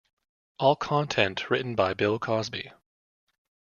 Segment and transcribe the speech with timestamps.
[0.57, 2.71] All content written by Bill Cosby.